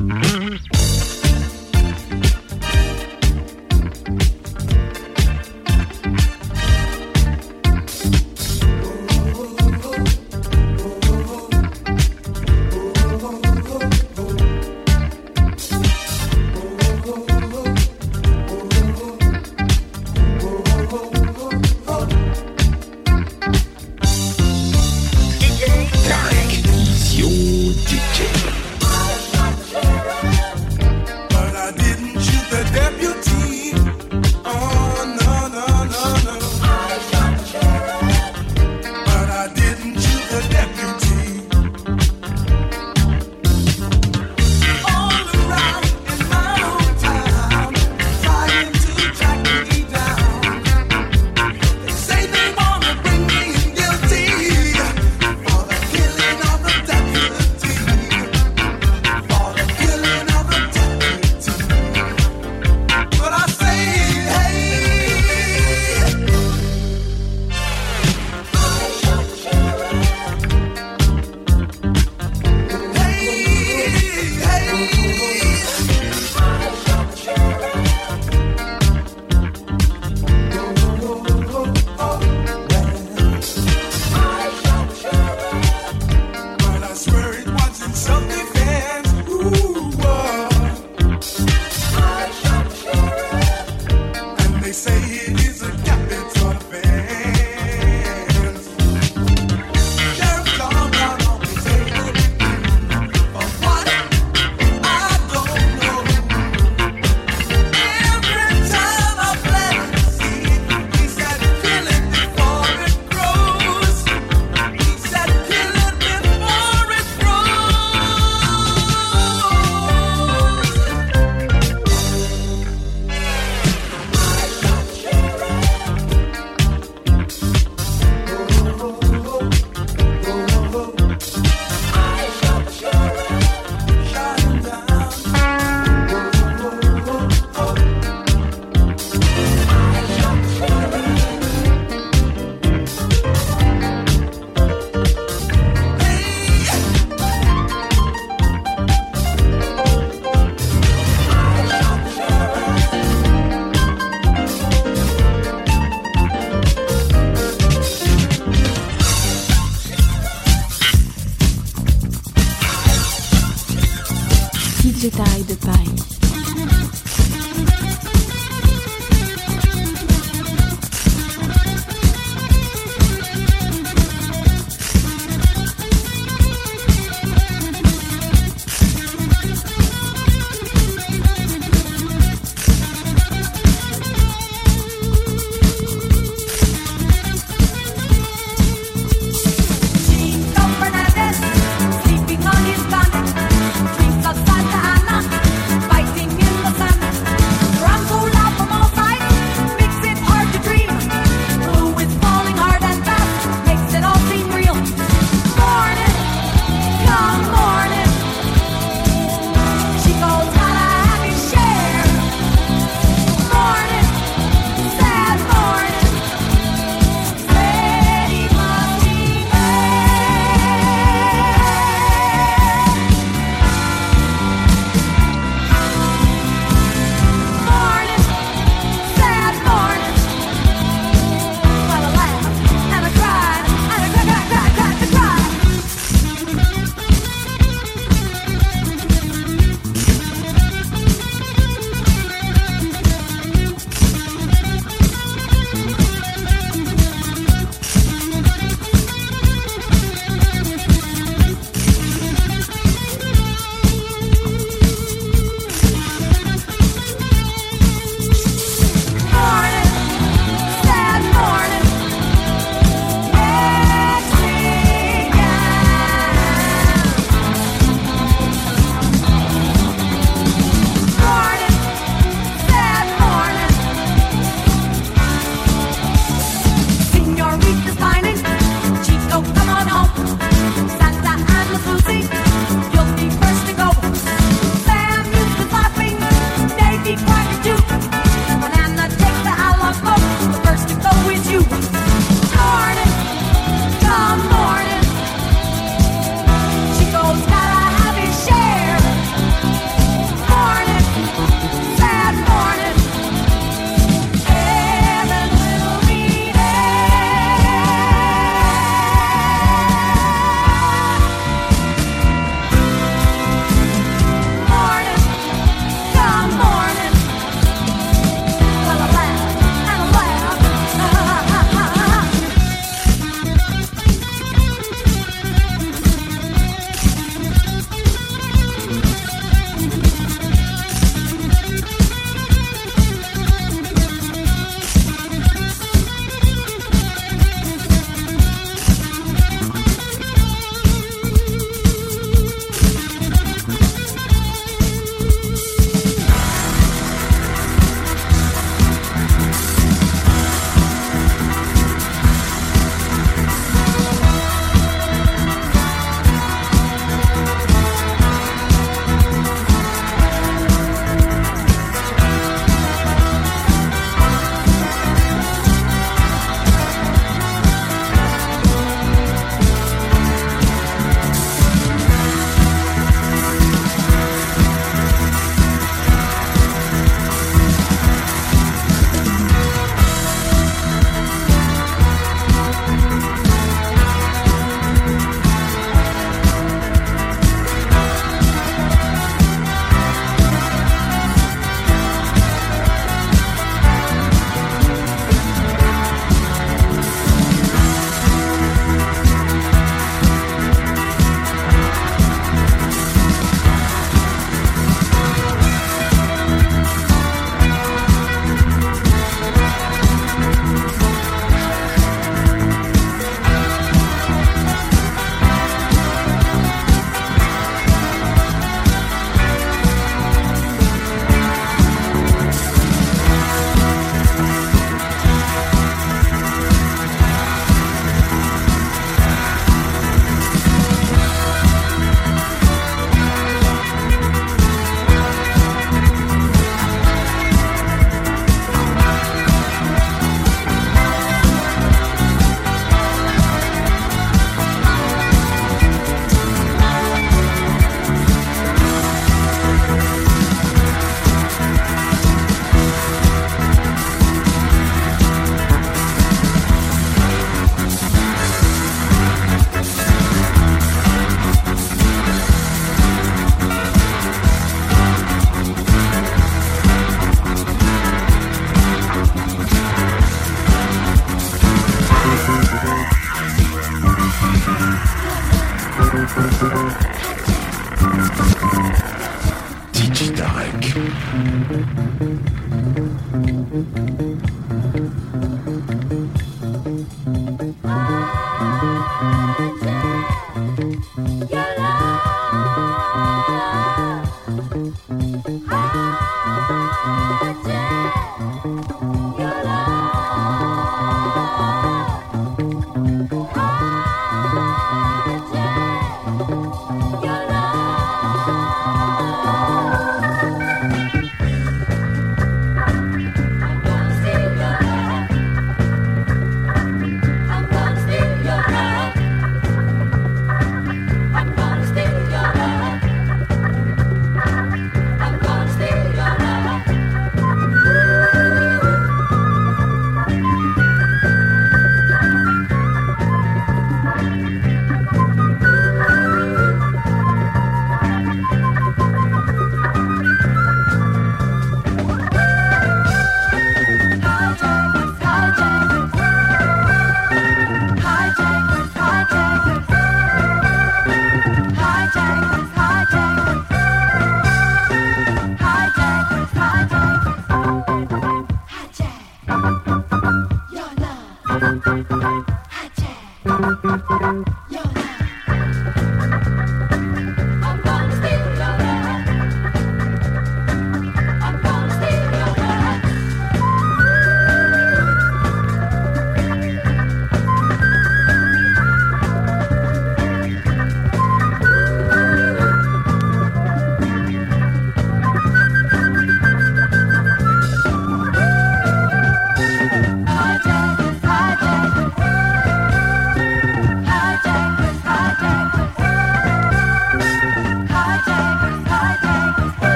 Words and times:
Mm-hmm. 0.00 0.79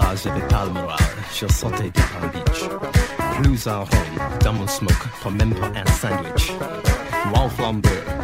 là, 0.00 0.14
j'avais 0.22 0.46
pas 0.48 0.64
le 0.64 0.72
de 0.72 1.92
Palm 1.92 2.30
Beach. 2.32 2.68
Plus 3.42 3.66
à 3.66 3.78
Rome, 3.78 4.18
dans 4.44 4.52
mon 4.52 4.66
smoke, 4.66 5.06
pas 5.22 5.30
même 5.30 5.54
pas 5.54 5.66
un 5.66 5.90
sandwich. 5.92 6.52
L'enflammeur, 7.34 7.82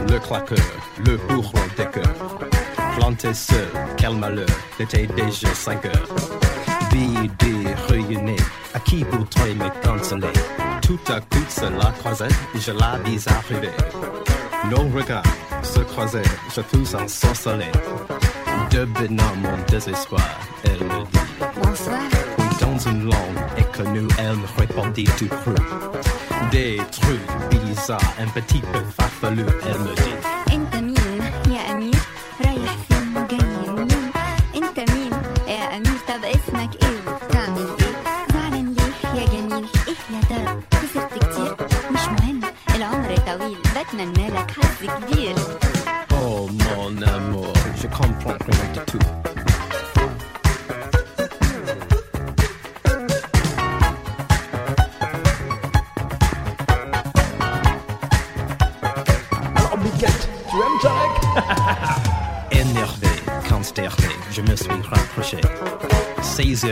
le 0.08 0.18
claqueur, 0.18 0.58
le 1.04 1.16
bourreau 1.16 1.52
des 1.76 1.86
cœurs. 1.86 2.38
Planté 2.96 3.32
seul, 3.34 3.68
quel 3.96 4.14
malheur, 4.16 4.46
l'été 4.78 5.06
déjà 5.06 5.54
5 5.54 5.84
heures. 5.86 6.08
BD 6.90 7.74
réunis, 7.88 8.36
à 8.74 8.80
qui 8.80 9.04
voudrait 9.04 9.54
me 9.54 9.68
consoler? 9.86 10.32
Tout 10.82 10.98
à 11.08 11.20
coup, 11.20 11.44
c'est 11.48 11.70
la 11.70 11.90
croisette, 11.98 12.34
je 12.54 12.72
la 12.72 12.98
vis 13.04 13.26
arriver. 13.28 13.72
Nos 14.70 14.88
regards 14.96 15.22
se 15.62 15.80
croisaient, 15.80 16.22
je 16.54 16.60
fus 16.62 16.94
ensorcelé. 16.94 17.70
Devenant 18.70 19.34
mon 19.42 19.56
désespoir, 19.68 20.28
elle 20.64 20.84
me 20.84 21.04
dit. 21.04 21.25
Dans 22.60 22.78
une 22.90 23.04
langue 23.04 23.14
inconnue, 23.58 24.08
elle 24.18 24.36
me 24.36 24.46
répondit 24.58 25.04
tout 25.18 25.28
cru. 25.28 25.54
Des 26.50 26.80
trucs 26.90 27.50
bizarres, 27.50 28.00
un 28.18 28.28
petit 28.28 28.60
peu 28.60 28.78
farfelus, 28.96 29.44
elle 29.64 29.80
me 29.80 29.94
dit. 29.94 30.35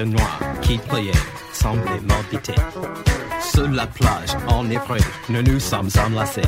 noir 0.02 0.38
qui 0.62 0.78
pliait 0.78 1.12
semblait 1.52 2.00
m'orbiter. 2.08 2.54
Sur 3.40 3.68
la 3.68 3.86
plage, 3.86 4.36
en 4.48 4.64
nous 4.64 5.42
nous 5.42 5.60
sommes 5.60 5.88
enlacés. 6.04 6.42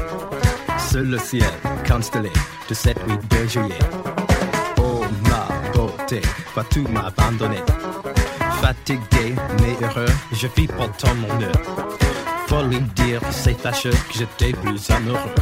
Sur 0.90 1.02
le 1.02 1.18
ciel 1.18 1.50
constellé 1.88 2.32
de 2.68 2.74
cette 2.74 3.06
nuit 3.06 3.18
de 3.30 3.48
juillet. 3.48 3.78
Oh 4.78 5.04
ma 5.28 5.46
beauté, 5.72 6.20
vas-tu 6.54 6.80
m'abandonner? 6.82 7.62
Fatigué 8.60 9.34
mais 9.60 9.86
heureux, 9.86 10.12
je 10.32 10.48
vis 10.56 10.66
pourtant 10.66 11.14
mon 11.14 11.42
heure. 11.42 11.88
Faut 12.48 12.62
lui 12.62 12.80
dire, 12.94 13.20
c'est 13.30 13.58
fâcheux 13.58 13.90
que 13.90 14.18
j'étais 14.18 14.52
plus 14.52 14.90
amoureux. 14.90 15.34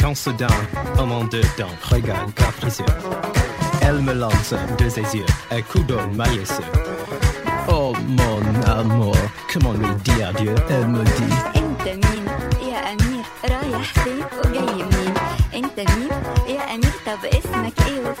Quand 0.00 0.14
soudain, 0.14 0.46
un 0.98 1.04
monde 1.04 1.30
dedans, 1.30 1.70
regarde 1.90 2.34
capricieux. 2.34 2.84
Elle 3.82 4.00
me 4.00 4.14
lance 4.14 4.54
de 4.78 4.88
ses 4.88 5.16
yeux 5.16 5.26
un 5.50 5.62
coup 5.62 5.80
d'eau 5.80 6.00
malicieux. 6.14 6.64
Oh 7.68 7.92
mon 8.18 8.42
amour, 8.66 9.16
comment 9.52 9.72
me 9.72 9.94
dire 10.04 10.32
Dieu 10.34 10.54
me 10.88 11.02
dit 11.04 11.34
انت 11.56 11.88
مين 12.06 12.24
يا 12.68 12.78
امير 12.92 13.24
رايح 13.50 13.92
فين 14.04 14.24
وجاي 14.38 14.74
منين 14.84 15.14
انت 15.54 15.78
مين 15.90 16.10
يا 16.48 16.74
امير 16.74 16.92
طب 17.06 17.24
اسمك 17.24 17.72
ايه 17.88 18.14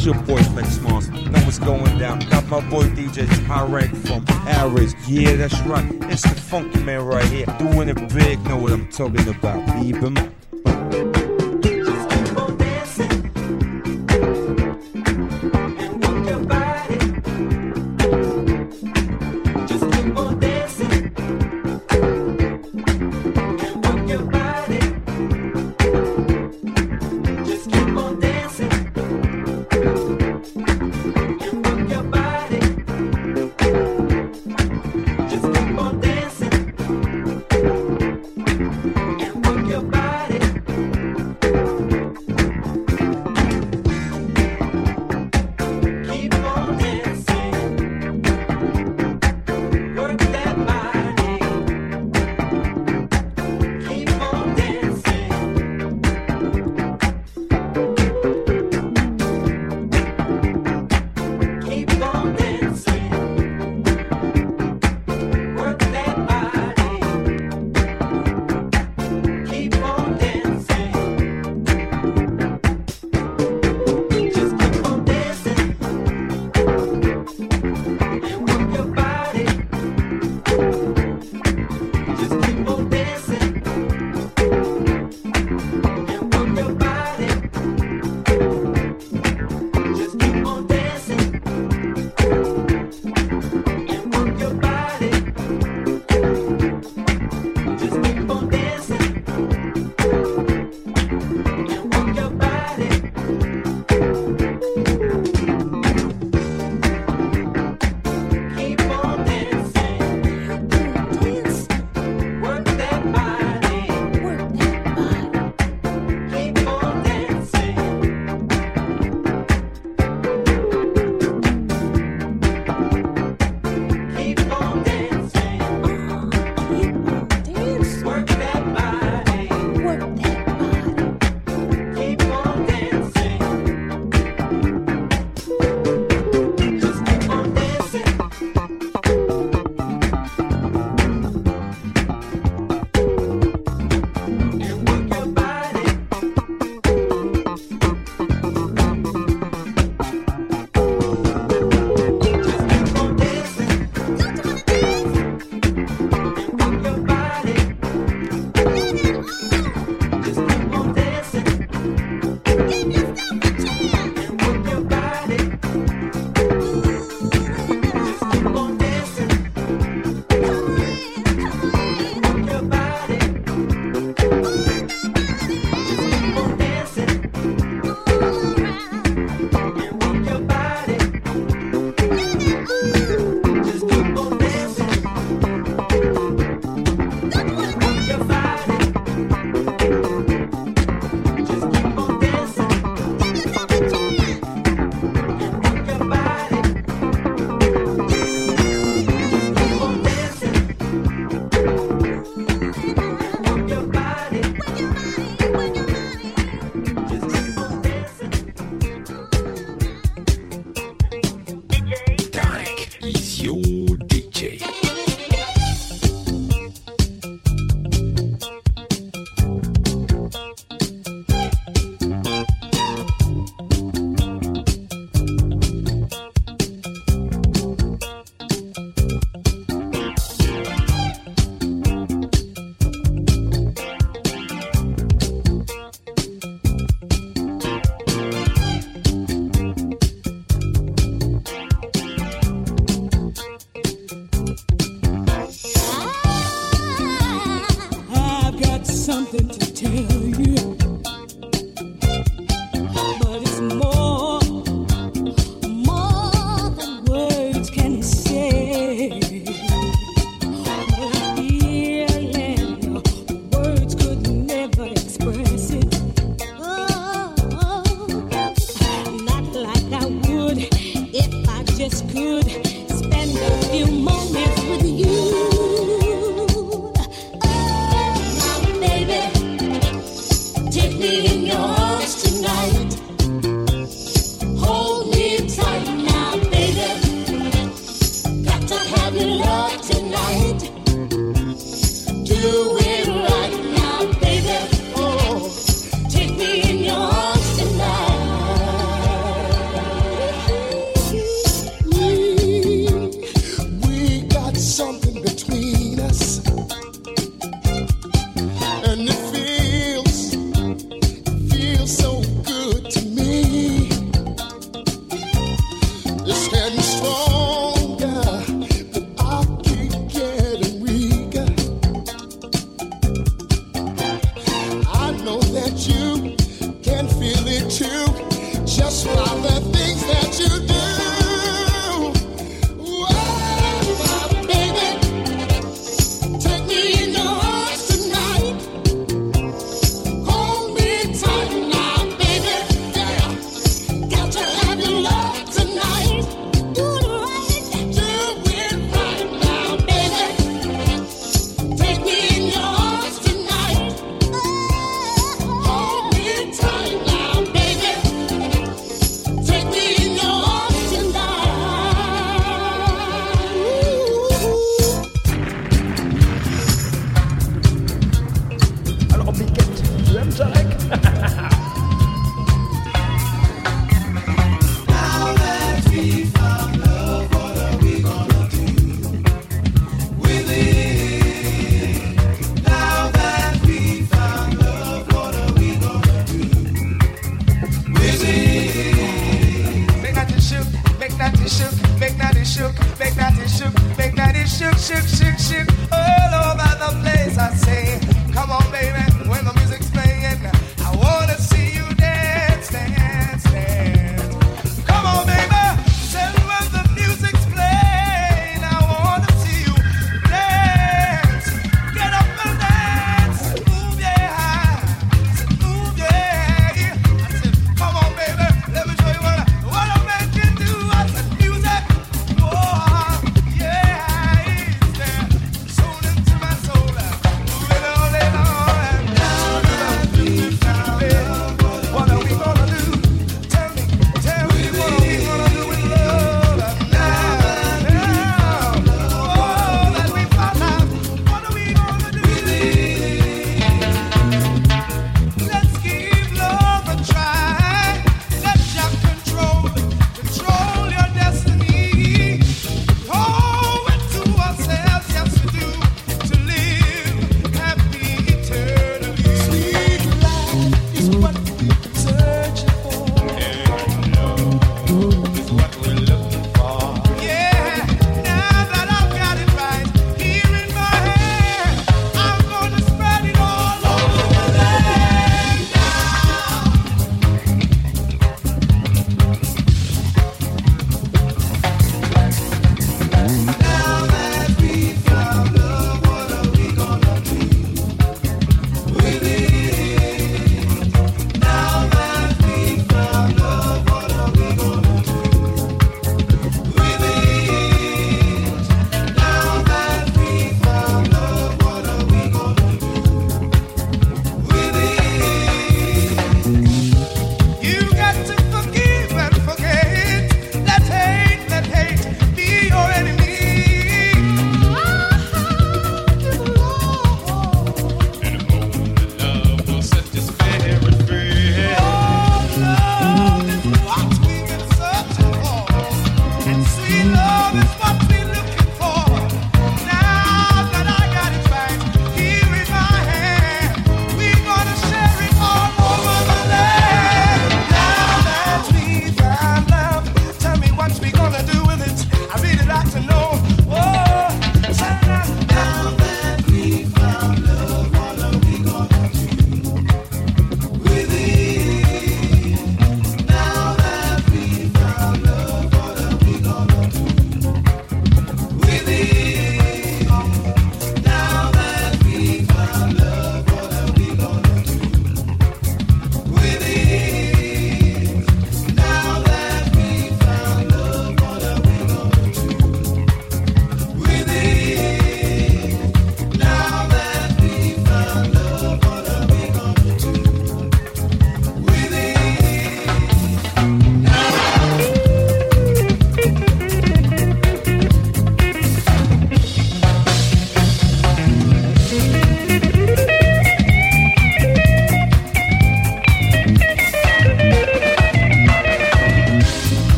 It's 0.00 0.06
your 0.06 0.14
boy 0.14 0.42
Flex 0.42 0.80
Mars. 0.80 1.10
Know 1.10 1.40
what's 1.40 1.58
going 1.58 1.98
down. 1.98 2.20
Got 2.30 2.48
my 2.48 2.66
boy 2.70 2.84
DJ 2.84 3.28
Tyrant 3.46 3.94
from 4.06 4.24
Average. 4.48 4.94
Yeah, 5.06 5.36
that's 5.36 5.60
right. 5.66 5.84
It's 6.04 6.22
the 6.22 6.30
funky 6.30 6.82
man 6.82 7.04
right 7.04 7.22
here. 7.26 7.44
Doing 7.58 7.90
it 7.90 8.14
big. 8.14 8.42
Know 8.46 8.56
what 8.56 8.72
I'm 8.72 8.88
talking 8.88 9.28
about. 9.28 9.78
Leave 9.78 9.98
him. 9.98 10.16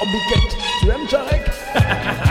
Obligat 0.00 0.56
to 0.80 0.92
M-Tarek. 0.92 2.29